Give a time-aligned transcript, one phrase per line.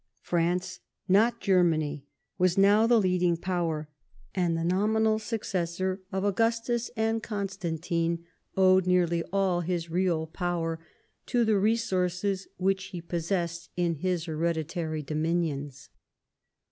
[0.23, 2.07] France, not Germany,
[2.39, 3.87] was now the leading power,
[4.33, 8.17] and the nominal successor of Augustus and Constantino
[8.57, 10.83] owed nearly all his real power
[11.27, 15.89] to the resources which he possessed in his hereditary dominions.